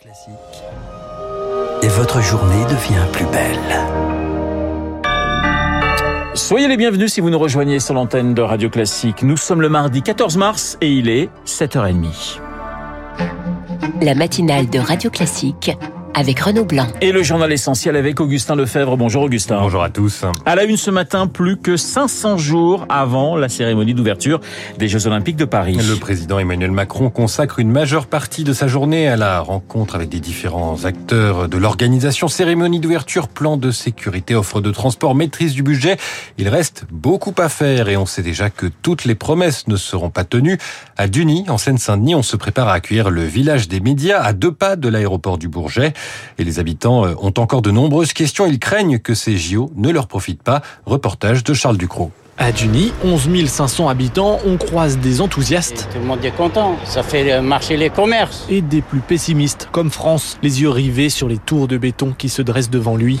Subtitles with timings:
[0.00, 0.32] Classique.
[1.82, 3.76] Et votre journée devient plus belle.
[6.34, 9.22] Soyez les bienvenus si vous nous rejoignez sur l'antenne de Radio Classique.
[9.22, 12.40] Nous sommes le mardi 14 mars et il est 7h30.
[14.00, 15.72] La matinale de Radio Classique
[16.14, 16.86] avec Renaud Blanc.
[17.00, 18.96] Et le journal essentiel avec Augustin Lefebvre.
[18.96, 19.60] Bonjour Augustin.
[19.60, 20.24] Bonjour à tous.
[20.44, 24.40] À la une ce matin, plus que 500 jours avant la cérémonie d'ouverture
[24.78, 25.76] des Jeux Olympiques de Paris.
[25.76, 30.08] Le président Emmanuel Macron consacre une majeure partie de sa journée à la rencontre avec
[30.08, 32.28] des différents acteurs de l'organisation.
[32.28, 35.96] Cérémonie d'ouverture, plan de sécurité, offre de transport, maîtrise du budget.
[36.38, 40.10] Il reste beaucoup à faire et on sait déjà que toutes les promesses ne seront
[40.10, 40.58] pas tenues.
[40.96, 44.52] À Duny, en Seine-Saint-Denis, on se prépare à accueillir le village des médias à deux
[44.52, 45.92] pas de l'aéroport du Bourget.
[46.38, 48.46] Et les habitants euh, ont encore de nombreuses questions.
[48.46, 50.62] Ils craignent que ces JO ne leur profitent pas.
[50.86, 52.10] Reportage de Charles Ducrot.
[52.42, 55.86] À Duny, 11 500 habitants, on croise des enthousiastes.
[55.90, 58.46] Et tout le monde est content, ça fait marcher les commerces.
[58.48, 62.30] Et des plus pessimistes, comme France, les yeux rivés sur les tours de béton qui
[62.30, 63.20] se dressent devant lui.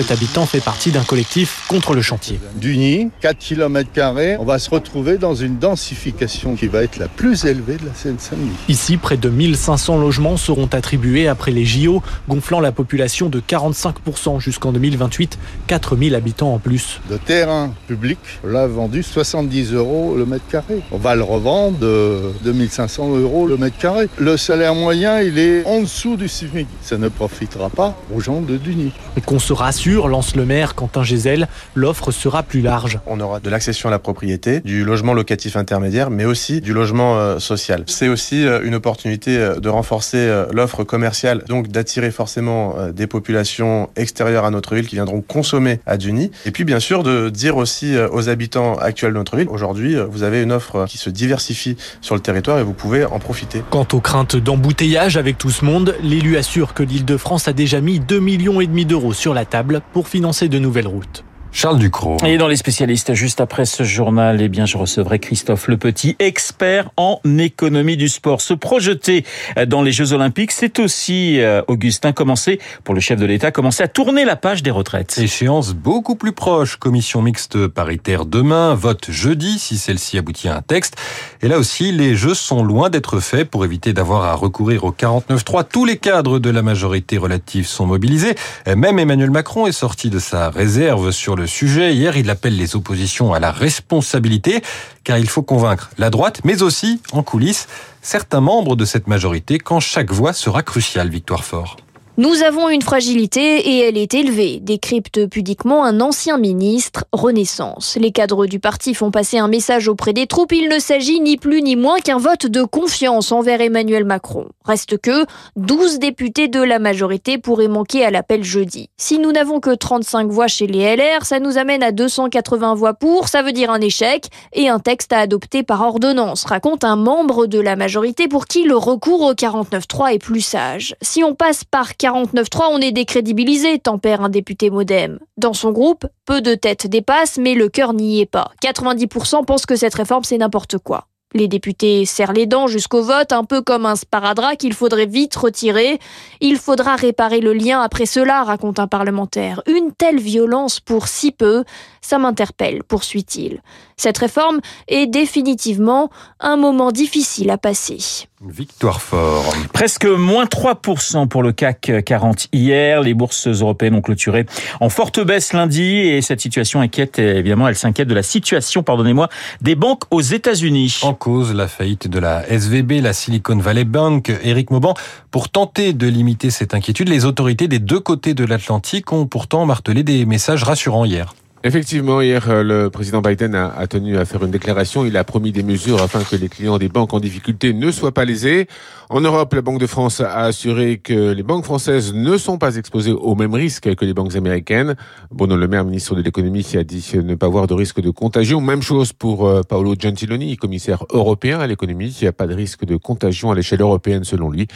[0.00, 2.40] Cet habitant fait partie d'un collectif contre le chantier.
[2.56, 3.90] Duny, 4 km,
[4.38, 7.92] on va se retrouver dans une densification qui va être la plus élevée de la
[7.92, 8.56] Seine-Saint-Denis.
[8.70, 14.40] Ici, près de 1500 logements seront attribués après les JO, gonflant la population de 45%
[14.40, 17.02] jusqu'en 2028, 4000 habitants en plus.
[17.10, 20.80] Le terrain public, l'a vendu 70 euros le mètre carré.
[20.92, 24.08] On va le revendre de 2500 euros le mètre carré.
[24.16, 26.68] Le salaire moyen, il est en dessous du SMIC.
[26.80, 28.92] Ça ne profitera pas aux gens de Duny.
[29.26, 32.98] Qu'on se rassure, lance le maire Quentin Gézel, l'offre sera plus large.
[33.06, 37.16] On aura de l'accession à la propriété, du logement locatif intermédiaire, mais aussi du logement
[37.16, 37.84] euh, social.
[37.86, 43.90] C'est aussi euh, une opportunité euh, de renforcer l'offre commerciale, donc d'attirer forcément des populations
[43.96, 46.30] extérieures à notre ville qui viendront consommer à Duny.
[46.46, 50.22] Et puis bien sûr de dire aussi aux habitants actuels de notre ville, aujourd'hui vous
[50.22, 53.62] avez une offre qui se diversifie sur le territoire et vous pouvez en profiter.
[53.70, 57.52] Quant aux craintes d'embouteillage avec tout ce monde, l'élu assure que l'île de France a
[57.52, 61.24] déjà mis 2 millions d'euros sur la table pour financer de nouvelles routes.
[61.52, 62.18] Charles Ducrot.
[62.24, 66.16] Et dans les spécialistes, juste après ce journal, eh bien, je recevrai Christophe Le Petit,
[66.18, 68.40] expert en économie du sport.
[68.40, 69.24] Se projeter
[69.66, 73.82] dans les Jeux Olympiques, c'est aussi, euh, Augustin, commencer, pour le chef de l'État, commencer
[73.82, 75.18] à tourner la page des retraites.
[75.18, 76.76] Échéance beaucoup plus proche.
[76.76, 80.96] Commission mixte paritaire demain, vote jeudi si celle-ci aboutit à un texte.
[81.42, 84.92] Et là aussi, les Jeux sont loin d'être faits pour éviter d'avoir à recourir au
[84.92, 85.64] 49-3.
[85.70, 88.34] Tous les cadres de la majorité relative sont mobilisés.
[88.66, 91.94] Même Emmanuel Macron est sorti de sa réserve sur le sujet.
[91.94, 94.62] Hier, il appelle les oppositions à la responsabilité,
[95.04, 97.68] car il faut convaincre la droite, mais aussi, en coulisses,
[98.02, 101.76] certains membres de cette majorité, quand chaque voix sera cruciale, Victoire Fort.
[102.20, 107.96] Nous avons une fragilité et elle est élevée, décrypte pudiquement un ancien ministre, Renaissance.
[107.98, 110.52] Les cadres du parti font passer un message auprès des troupes.
[110.52, 114.48] Il ne s'agit ni plus ni moins qu'un vote de confiance envers Emmanuel Macron.
[114.66, 115.24] Reste que
[115.56, 118.90] 12 députés de la majorité pourraient manquer à l'appel jeudi.
[118.98, 122.92] Si nous n'avons que 35 voix chez les LR, ça nous amène à 280 voix
[122.92, 126.96] pour, ça veut dire un échec et un texte à adopter par ordonnance, raconte un
[126.96, 130.94] membre de la majorité pour qui le recours au 49.3 est plus sage.
[131.00, 135.20] Si on passe par 49.3, on est décrédibilisé, tempère un député modem.
[135.36, 138.50] Dans son groupe, peu de têtes dépassent, mais le cœur n'y est pas.
[138.64, 141.06] 90% pensent que cette réforme, c'est n'importe quoi.
[141.32, 145.36] Les députés serrent les dents jusqu'au vote, un peu comme un sparadrap qu'il faudrait vite
[145.36, 146.00] retirer.
[146.40, 149.62] Il faudra réparer le lien après cela, raconte un parlementaire.
[149.68, 151.62] Une telle violence pour si peu,
[152.00, 153.60] ça m'interpelle, poursuit-il.
[153.96, 157.98] Cette réforme est définitivement un moment difficile à passer.
[158.42, 159.54] Victoire fort.
[159.74, 163.02] Presque moins 3% pour le CAC 40 hier.
[163.02, 164.46] Les bourses européennes ont clôturé
[164.80, 169.28] en forte baisse lundi et cette situation inquiète, évidemment, elle s'inquiète de la situation, pardonnez-moi,
[169.60, 171.00] des banques aux États-Unis.
[171.20, 174.94] Cause, la faillite de la SVB, la Silicon Valley Bank, Eric Mauban.
[175.30, 179.66] Pour tenter de limiter cette inquiétude, les autorités des deux côtés de l'Atlantique ont pourtant
[179.66, 181.34] martelé des messages rassurants hier.
[181.62, 185.04] Effectivement, hier, euh, le président Biden a, tenu à faire une déclaration.
[185.04, 188.14] Il a promis des mesures afin que les clients des banques en difficulté ne soient
[188.14, 188.66] pas lésés.
[189.10, 192.76] En Europe, la Banque de France a assuré que les banques françaises ne sont pas
[192.76, 194.94] exposées au même risque que les banques américaines.
[195.30, 198.62] Bruno Le Maire, ministre de l'économie, a dit ne pas avoir de risque de contagion.
[198.62, 202.16] Même chose pour euh, Paolo Gentiloni, commissaire européen à l'économie.
[202.20, 204.66] Il n'y a pas de risque de contagion à l'échelle européenne, selon lui.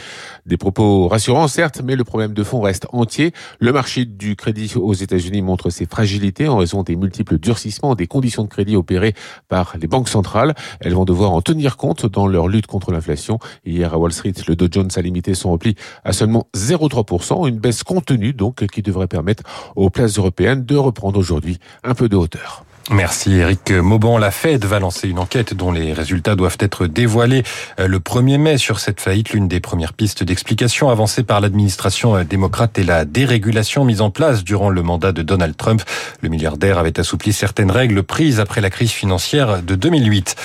[0.45, 3.31] Des propos rassurants, certes, mais le problème de fond reste entier.
[3.59, 8.07] Le marché du crédit aux États-Unis montre ses fragilités en raison des multiples durcissements des
[8.07, 9.13] conditions de crédit opérées
[9.47, 10.55] par les banques centrales.
[10.79, 13.39] Elles vont devoir en tenir compte dans leur lutte contre l'inflation.
[13.65, 17.59] Hier à Wall Street, le Dow Jones a limité son repli à seulement 0,3%, une
[17.59, 19.43] baisse contenue donc qui devrait permettre
[19.75, 22.64] aux places européennes de reprendre aujourd'hui un peu de hauteur.
[22.91, 24.19] Merci Eric Mauban.
[24.19, 27.41] La Fed va lancer une enquête dont les résultats doivent être dévoilés
[27.79, 29.31] euh, le 1er mai sur cette faillite.
[29.31, 34.11] L'une des premières pistes d'explication avancées par l'administration euh, démocrate est la dérégulation mise en
[34.11, 35.81] place durant le mandat de Donald Trump.
[36.21, 40.35] Le milliardaire avait assoupli certaines règles prises après la crise financière de 2008.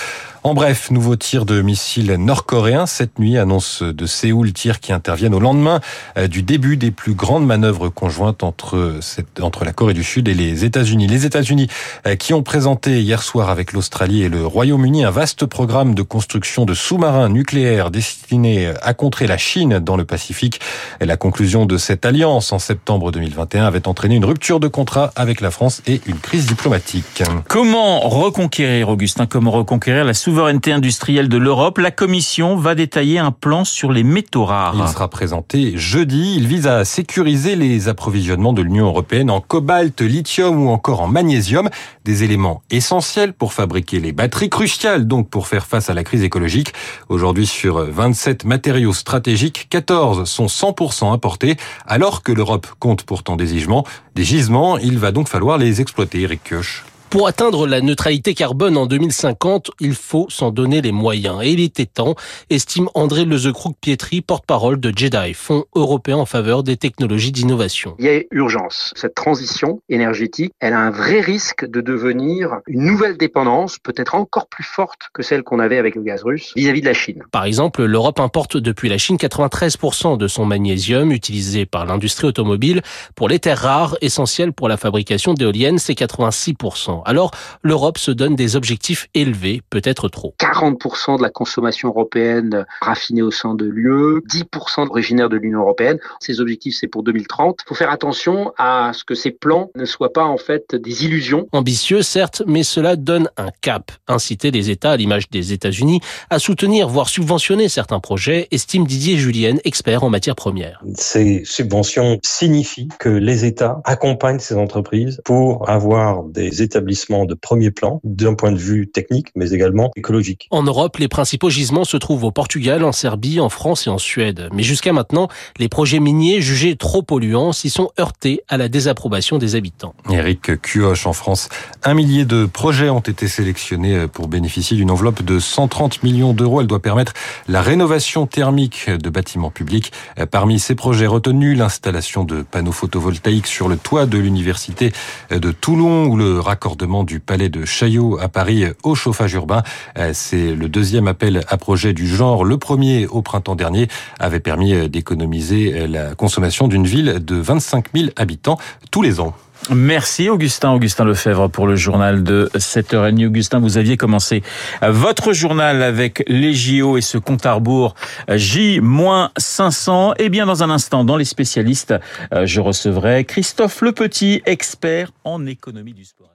[0.43, 5.35] En bref, nouveau tir de missiles nord-coréens cette nuit, annonce de Séoul, tir qui interviennent
[5.35, 5.81] au lendemain
[6.17, 9.01] euh, du début des plus grandes manœuvres conjointes entre,
[9.43, 11.09] entre la Corée du Sud et les États-Unis.
[11.09, 11.69] Les États-Unis
[12.07, 16.01] euh, qui ont présenté hier soir avec l'Australie et le Royaume-Uni un vaste programme de
[16.01, 20.59] construction de sous-marins nucléaires destinés à contrer la Chine dans le Pacifique.
[21.03, 25.43] La conclusion de cette alliance en septembre 2021 avait entraîné une rupture de contrat avec
[25.43, 27.23] la France et une crise diplomatique.
[27.47, 33.33] Comment reconquérir, Augustin, comment reconquérir la souveraineté industrielle de l'Europe, la Commission va détailler un
[33.33, 34.77] plan sur les métaux rares.
[34.79, 36.37] Il sera présenté jeudi.
[36.37, 41.09] Il vise à sécuriser les approvisionnements de l'Union européenne en cobalt, lithium ou encore en
[41.09, 41.69] magnésium,
[42.05, 46.23] des éléments essentiels pour fabriquer les batteries cruciales, donc pour faire face à la crise
[46.23, 46.75] écologique.
[47.09, 51.57] Aujourd'hui, sur 27 matériaux stratégiques, 14 sont 100% importés,
[51.89, 53.85] alors que l'Europe compte pourtant des gisements.
[54.15, 56.85] Des gisements, il va donc falloir les exploiter, Eric Kioch.
[57.11, 61.41] Pour atteindre la neutralité carbone en 2050, il faut s'en donner les moyens.
[61.43, 62.15] Et il était temps,
[62.51, 67.97] estime André Lezecroux-Pietri, porte-parole de JEDI, Fonds européen en faveur des technologies d'innovation.
[67.99, 68.93] Il y a urgence.
[68.95, 74.47] Cette transition énergétique, elle a un vrai risque de devenir une nouvelle dépendance, peut-être encore
[74.47, 77.25] plus forte que celle qu'on avait avec le gaz russe, vis-à-vis de la Chine.
[77.33, 82.83] Par exemple, l'Europe importe depuis la Chine 93% de son magnésium utilisé par l'industrie automobile.
[83.17, 87.00] Pour les terres rares, essentielles pour la fabrication d'éoliennes, c'est 86%.
[87.05, 87.31] Alors,
[87.63, 90.35] l'Europe se donne des objectifs élevés, peut-être trop.
[90.41, 95.99] 40% de la consommation européenne raffinée au sein de l'UE, 10% originaire de l'Union européenne.
[96.21, 97.61] Ces objectifs, c'est pour 2030.
[97.65, 101.05] Il faut faire attention à ce que ces plans ne soient pas en fait des
[101.05, 101.47] illusions.
[101.53, 103.93] Ambitieux, certes, mais cela donne un cap.
[104.09, 106.01] Inciter les États, à l'image des États-Unis,
[106.31, 110.83] à soutenir, voire subventionner certains projets, estime Didier Julienne, expert en matières premières.
[110.95, 117.71] Ces subventions signifient que les États accompagnent ces entreprises pour avoir des établissements de premier
[117.71, 120.49] plan d'un point de vue technique, mais également écologique.
[120.51, 123.99] En Europe, les principaux gisements se trouvent au Portugal, en Serbie, en France et en
[123.99, 124.49] Suède.
[124.53, 125.29] Mais jusqu'à maintenant,
[125.59, 129.95] les projets miniers jugés trop polluants s'y sont heurtés à la désapprobation des habitants.
[130.11, 131.49] Eric Cuoche, en France,
[131.85, 136.61] un millier de projets ont été sélectionnés pour bénéficier d'une enveloppe de 130 millions d'euros.
[136.61, 137.13] Elle doit permettre
[137.49, 139.93] la rénovation thermique de bâtiments publics.
[140.31, 144.93] Parmi ces projets retenus, l'installation de panneaux photovoltaïques sur le toit de l'université
[145.31, 149.63] de Toulon ou le raccordement du palais de Chaillot à Paris au chauffage urbain.
[149.99, 152.43] Euh, c'est le deuxième appel à projet du genre.
[152.43, 153.89] Le premier au printemps dernier
[154.19, 158.59] avait permis euh, d'économiser euh, la consommation d'une ville de 25 000 habitants
[158.91, 159.35] tous les ans.
[159.71, 163.27] Merci Augustin, Augustin Lefebvre pour le journal de 7h30.
[163.27, 164.43] Augustin, vous aviez commencé
[164.81, 167.95] votre journal avec les JO et ce compte à rebours
[168.29, 170.15] J-500.
[170.19, 171.95] Et bien dans un instant, dans les spécialistes,
[172.33, 176.31] je recevrai Christophe Lepetit, expert en économie du sport.